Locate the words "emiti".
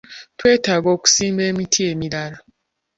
1.51-1.79